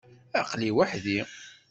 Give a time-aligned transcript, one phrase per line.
[0.39, 1.19] Aql-i weḥd-i.